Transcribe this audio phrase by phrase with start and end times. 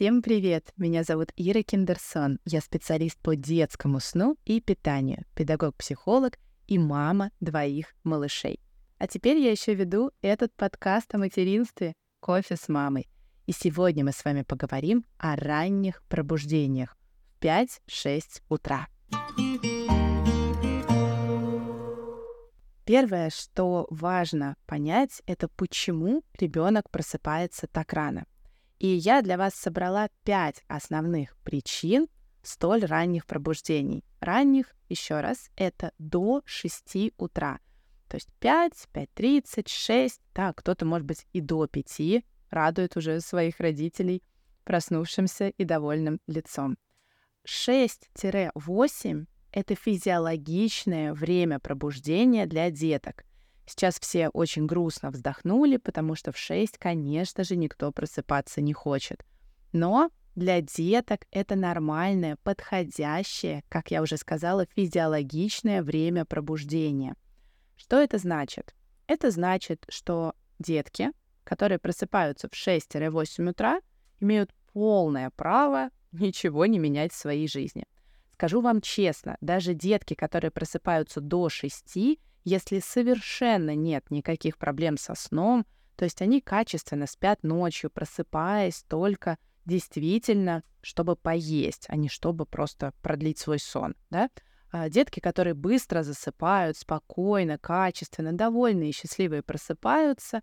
[0.00, 0.72] Всем привет!
[0.78, 2.38] Меня зовут Ира Киндерсон.
[2.46, 8.60] Я специалист по детскому сну и питанию, педагог-психолог и мама двоих малышей.
[8.96, 13.10] А теперь я еще веду этот подкаст о материнстве «Кофе с мамой».
[13.44, 16.96] И сегодня мы с вами поговорим о ранних пробуждениях
[17.38, 18.88] в 5-6 утра.
[22.86, 28.24] Первое, что важно понять, это почему ребенок просыпается так рано.
[28.80, 32.08] И я для вас собрала пять основных причин
[32.42, 34.02] столь ранних пробуждений.
[34.20, 37.60] Ранних, еще раз, это до 6 утра.
[38.08, 43.60] То есть 5, 5.30, 6, да, кто-то, может быть, и до 5 радует уже своих
[43.60, 44.22] родителей
[44.64, 46.78] проснувшимся и довольным лицом.
[47.46, 53.24] 6-8— это физиологичное время пробуждения для деток.
[53.70, 59.24] Сейчас все очень грустно вздохнули, потому что в 6, конечно же, никто просыпаться не хочет.
[59.72, 67.14] Но для деток это нормальное, подходящее, как я уже сказала, физиологичное время пробуждения.
[67.76, 68.74] Что это значит?
[69.06, 71.12] Это значит, что детки,
[71.44, 73.80] которые просыпаются в 6-8 утра,
[74.18, 77.84] имеют полное право ничего не менять в своей жизни.
[78.34, 85.14] Скажу вам честно, даже детки, которые просыпаются до 6, если совершенно нет никаких проблем со
[85.14, 92.46] сном, то есть они качественно спят ночью, просыпаясь только действительно, чтобы поесть, а не чтобы
[92.46, 94.30] просто продлить свой сон, да?
[94.72, 100.42] А детки, которые быстро засыпают, спокойно, качественно, довольные и счастливые просыпаются,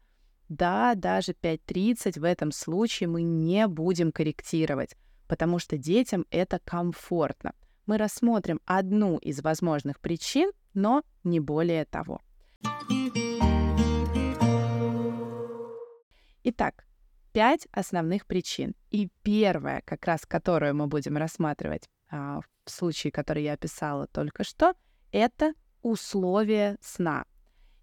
[0.50, 4.96] да, даже 5.30 в этом случае мы не будем корректировать,
[5.28, 7.54] потому что детям это комфортно.
[7.86, 12.22] Мы рассмотрим одну из возможных причин, но не более того.
[16.44, 16.86] Итак,
[17.34, 18.76] пять основных причин.
[18.92, 24.44] И первая, как раз которую мы будем рассматривать а, в случае, который я описала только
[24.44, 24.76] что,
[25.12, 27.26] это условия сна.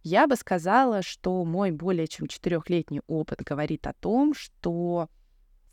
[0.04, 5.08] Я бы сказала, что мой более чем четырехлетний опыт говорит о том, что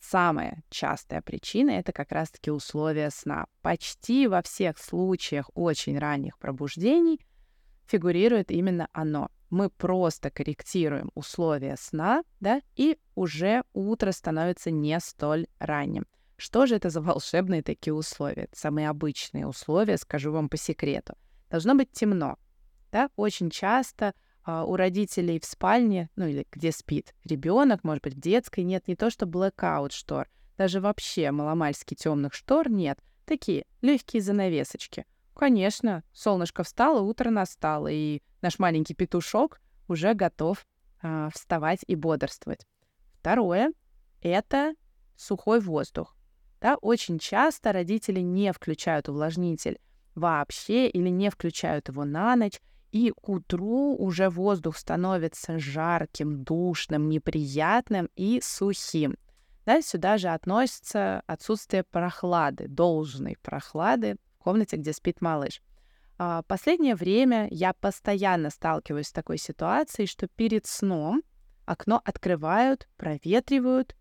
[0.02, 3.46] самая частая причина это как раз-таки условия сна.
[3.62, 7.20] Почти во всех случаях очень ранних пробуждений
[7.88, 9.30] фигурирует именно оно.
[9.50, 16.06] Мы просто корректируем условия сна, да, и уже утро становится не столь ранним.
[16.38, 18.48] Что же это за волшебные такие условия?
[18.54, 21.16] самые обычные условия, скажу вам по секрету.
[21.50, 22.38] Должно быть темно.
[22.92, 23.10] Да?
[23.16, 24.14] Очень часто
[24.46, 28.96] у родителей в спальне, ну или где спит ребенок, может быть, в детской, нет не
[28.96, 33.00] то что blackout штор, даже вообще маломальски темных штор нет.
[33.26, 35.06] Такие легкие занавесочки.
[35.36, 40.66] Конечно, солнышко встало, утро настало, и наш маленький петушок уже готов
[41.02, 42.68] а, вставать и бодрствовать.
[43.20, 43.72] Второе—
[44.22, 44.76] это
[45.16, 46.16] сухой воздух.
[46.60, 49.80] Да, очень часто родители не включают увлажнитель
[50.14, 52.60] вообще или не включают его на ночь,
[52.92, 59.16] и к утру уже воздух становится жарким, душным, неприятным и сухим.
[59.66, 65.62] Да, сюда же относится отсутствие прохлады, должной прохлады в комнате, где спит малыш.
[66.18, 71.24] А, последнее время я постоянно сталкиваюсь с такой ситуацией, что перед сном
[71.66, 73.96] окно открывают, проветривают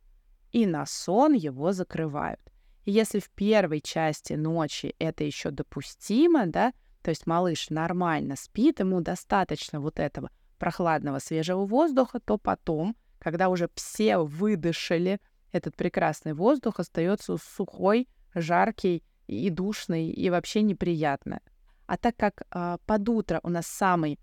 [0.52, 2.40] и на сон его закрывают.
[2.84, 6.72] И если в первой части ночи это еще допустимо, да,
[7.02, 13.48] то есть малыш нормально спит, ему достаточно вот этого прохладного свежего воздуха, то потом, когда
[13.48, 15.20] уже все выдышали
[15.52, 21.40] этот прекрасный воздух, остается сухой, жаркий и душный, и вообще неприятно.
[21.86, 24.18] А так как э, под утро у нас самый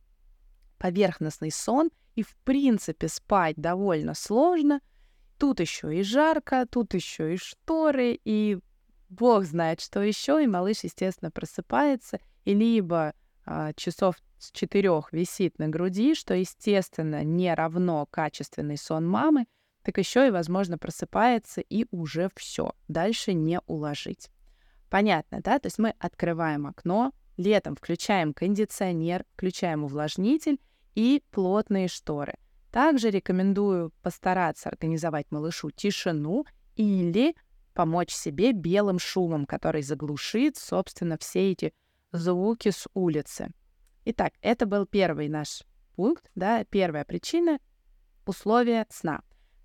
[0.78, 4.80] поверхностный сон, и в принципе спать довольно сложно,
[5.38, 8.60] тут еще и жарко, тут еще и шторы, и
[9.10, 12.20] бог знает, что еще, и малыш, естественно, просыпается,
[12.54, 13.14] либо
[13.46, 19.46] а, часов с четырех висит на груди, что, естественно, не равно качественный сон мамы,
[19.84, 24.30] так еще и, возможно, просыпается и уже все, дальше не уложить.
[24.90, 25.60] Понятно, да?
[25.60, 30.60] То есть мы открываем окно, летом включаем кондиционер, включаем увлажнитель
[30.96, 32.36] и плотные шторы.
[32.72, 36.46] Также рекомендую постараться организовать малышу тишину
[36.76, 37.36] или
[37.74, 41.74] помочь себе белым шумом, который заглушит, собственно, все эти
[42.12, 43.52] звуки с улицы.
[44.06, 45.64] Итак, это был первый наш
[45.96, 47.60] пункт, да, первая причина—
[48.26, 49.22] условия сна.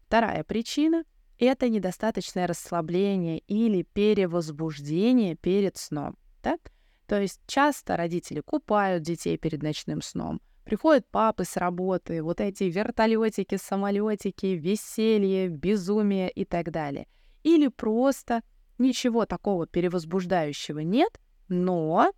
[0.07, 1.05] Вторая причина—
[1.39, 6.17] это недостаточное расслабление или перевозбуждение перед сном.
[6.43, 6.59] Да?
[7.07, 12.65] То есть часто родители купают детей перед ночным сном, приходят папы с работы, вот эти
[12.65, 17.07] вертолетики, самолетики, веселье, безумие и так далее—
[17.43, 18.43] или просто
[18.79, 22.13] ничего такого перевозбуждающего нет, но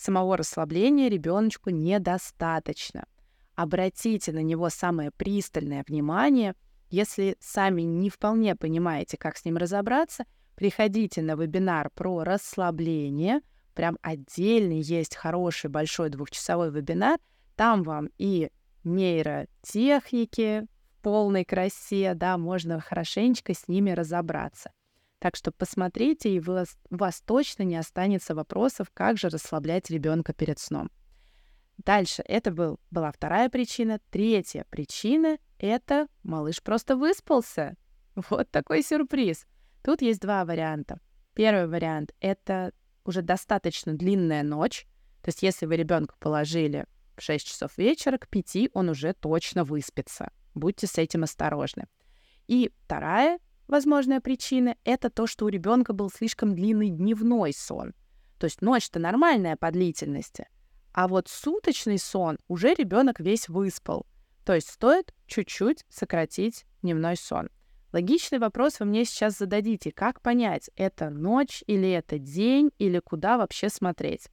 [0.00, 3.06] самого расслабления ребеночку недостаточно.
[3.54, 6.54] Обратите на него самое пристальное внимание.
[6.88, 10.24] Если сами не вполне понимаете, как с ним разобраться,
[10.56, 13.40] приходите на вебинар про расслабление.
[13.74, 17.18] Прям отдельный есть хороший большой двухчасовой вебинар.
[17.54, 18.50] Там вам и
[18.84, 20.66] нейротехники
[20.96, 24.70] в полной красе, да, можно хорошенечко с ними разобраться.
[25.20, 30.58] Так что посмотрите, и у вас, точно не останется вопросов, как же расслаблять ребенка перед
[30.58, 30.90] сном.
[31.76, 34.00] Дальше, это был, была вторая причина.
[34.10, 37.76] Третья причина— это малыш просто выспался.
[38.30, 39.46] Вот такой сюрприз.
[39.84, 41.00] Тут есть два варианта.
[41.34, 42.72] Первый вариант— это
[43.04, 44.86] уже достаточно длинная ночь.
[45.22, 49.64] То есть если вы ребенка положили в 6 часов вечера, к 5 он уже точно
[49.64, 50.32] выспится.
[50.54, 51.86] Будьте с этим осторожны.
[52.46, 53.38] И вторая
[53.70, 57.94] возможная причина— это то, что у ребенка был слишком длинный дневной сон.
[58.38, 60.48] То есть ночь-то нормальная по длительности,
[60.92, 64.06] а вот суточный сон уже ребенок весь выспал.
[64.44, 67.48] То есть стоит чуть-чуть сократить дневной сон.
[67.92, 69.90] Логичный вопрос вы мне сейчас зададите.
[69.90, 74.28] Как понять, это ночь или это день, или куда вообще смотреть?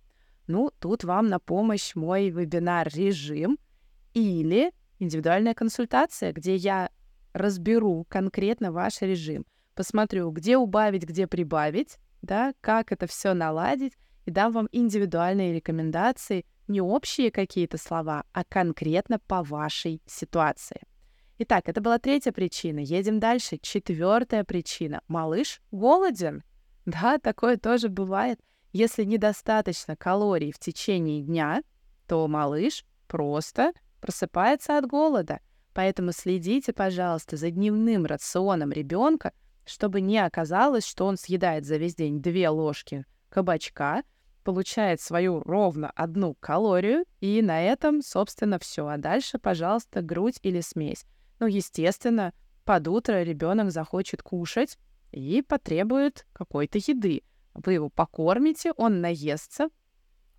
[0.45, 3.57] Ну, тут вам на помощь мой вебинар «Режим»
[4.13, 6.89] или индивидуальная консультация, где я
[7.37, 9.45] разберу конкретно ваш режим,
[9.75, 13.93] посмотрю, где убавить, где прибавить, да, как это все наладить,
[14.25, 20.81] и дам вам индивидуальные рекомендации, не общие какие-то слова, а конкретно по вашей ситуации.
[21.39, 22.79] Итак, это была третья причина.
[22.79, 23.59] Едем дальше.
[23.61, 25.01] Четвертая причина.
[25.07, 26.43] Малыш голоден.
[26.85, 28.39] Да, такое тоже бывает.
[28.73, 31.61] Если недостаточно калорий в течение дня,
[32.07, 35.39] то малыш просто просыпается от голода.
[35.77, 39.31] Поэтому следите, пожалуйста, за дневным рационом ребенка,
[39.63, 44.01] чтобы не оказалось, что он съедает за весь день две ложки кабачка,
[44.43, 48.87] получает свою ровно одну калорию, и на этом, собственно, все.
[48.87, 51.05] А дальше, пожалуйста, грудь или смесь.
[51.37, 52.33] Ну, естественно,
[52.65, 54.79] под утро ребенок захочет кушать
[55.11, 57.21] и потребует какой-то еды.
[57.53, 59.67] Вы его покормите, он наестся,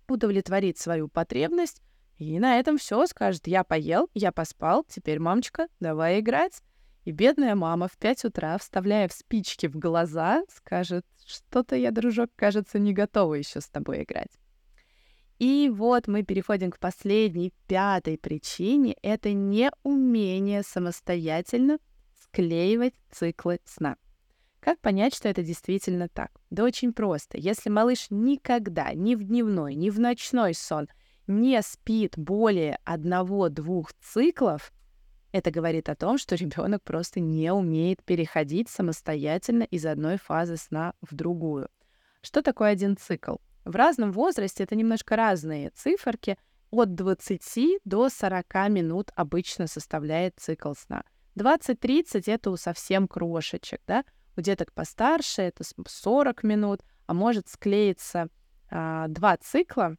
[0.09, 1.81] удовлетворит свою потребность,
[2.19, 6.61] и на этом все скажет, я поел, я поспал, теперь, мамочка, давай играть.
[7.05, 12.29] И бедная мама в 5 утра, вставляя в спички в глаза, скажет, что-то я, дружок,
[12.35, 14.37] кажется, не готова еще с тобой играть.
[15.39, 18.97] И вот мы переходим к последней, пятой причине.
[19.01, 21.79] Это неумение самостоятельно
[22.21, 23.95] склеивать циклы сна.
[24.59, 26.31] Как понять, что это действительно так?
[26.49, 27.37] Да очень просто.
[27.37, 30.89] Если малыш никогда ни в дневной, ни в ночной сон
[31.29, 34.73] не спит более одного-двух циклов,
[35.31, 40.93] это говорит о том, что ребенок просто не умеет переходить самостоятельно из одной фазы сна
[41.01, 41.69] в другую.
[42.21, 43.35] Что такое один цикл?
[43.63, 46.37] В разном возрасте это немножко разные циферки.
[46.71, 51.03] От 20 до 40 минут обычно составляет цикл сна.
[51.37, 54.03] 20-30 это у совсем крошечек, да?
[54.35, 58.29] У деток постарше это 40 минут, а может склеиться
[58.71, 59.95] а, два цикла,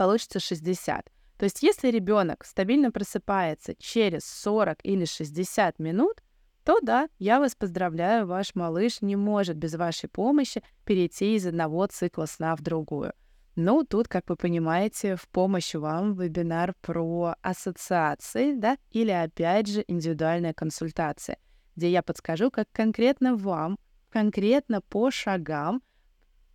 [0.00, 1.12] получится 60.
[1.36, 6.22] То есть если ребенок стабильно просыпается через 40 или 60 минут,
[6.64, 11.86] то да, я вас поздравляю, ваш малыш не может без вашей помощи перейти из одного
[11.86, 13.12] цикла сна в другую.
[13.56, 19.84] Ну, тут, как вы понимаете, в помощь вам вебинар про ассоциации, да, или опять же
[19.86, 21.36] индивидуальная консультация,
[21.76, 23.76] где я подскажу, как конкретно вам,
[24.08, 25.82] конкретно по шагам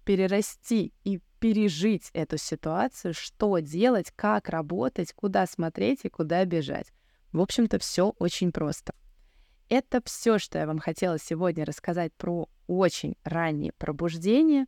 [0.04, 6.88] перерасти и пережить эту ситуацию, что делать, как работать, куда смотреть и куда бежать.
[7.32, 8.96] В общем-то, все очень просто.
[9.70, 14.66] Это все, что я вам хотела сегодня рассказать про очень раннее пробуждение.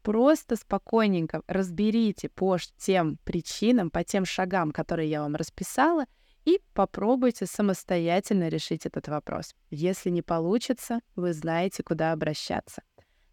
[0.00, 6.06] Просто спокойненько разберите по тем причинам, по тем шагам, которые я вам расписала,
[6.46, 9.54] и попробуйте самостоятельно решить этот вопрос.
[9.68, 12.82] Если не получится, вы знаете, куда обращаться.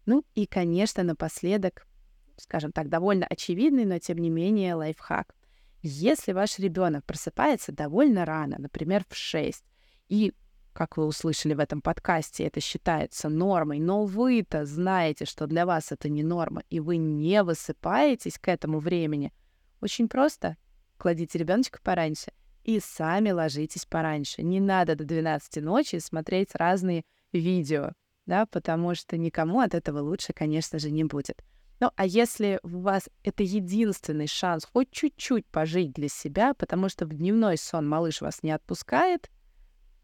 [0.04, 1.86] Ну и, конечно, напоследок
[2.36, 5.34] скажем так, довольно очевидный, но тем не менее лайфхак.
[5.82, 9.64] Если ваш ребенок просыпается довольно рано, например, в 6,
[10.08, 10.32] и,
[10.72, 15.90] как вы услышали в этом подкасте, это считается нормой, но вы-то знаете, что для вас
[15.90, 19.32] это не норма, и вы не высыпаетесь к этому времени,
[19.80, 20.56] очень просто
[20.98, 24.42] кладите ребеночка пораньше и сами ложитесь пораньше.
[24.42, 27.92] Не надо до 12 ночи смотреть разные видео,
[28.26, 31.42] да, потому что никому от этого лучше, конечно же, не будет.
[31.82, 37.06] Ну, а если у вас это единственный шанс хоть чуть-чуть пожить для себя, потому что
[37.06, 39.28] в дневной сон малыш вас не отпускает,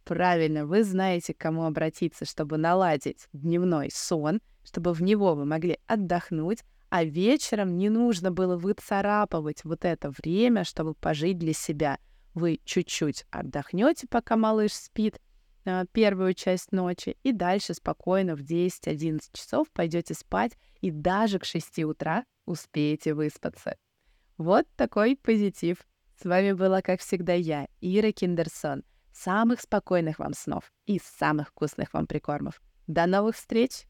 [0.03, 5.79] Правильно, вы знаете, к кому обратиться, чтобы наладить дневной сон, чтобы в него вы могли
[5.87, 11.99] отдохнуть, а вечером не нужно было выцарапывать вот это время, чтобы пожить для себя.
[12.35, 15.21] Вы чуть-чуть отдохнете, пока малыш спит,
[15.93, 21.81] первую часть ночи, и дальше спокойно в 10-11 часов пойдете спать, и даже к 6
[21.85, 23.77] утра успеете выспаться.
[24.37, 25.79] Вот такой позитив.
[26.21, 28.83] С вами была, как всегда, я, Ира Киндерсон.
[29.13, 32.61] Самых спокойных вам снов и самых вкусных вам прикормов.
[32.87, 33.85] До новых встреч!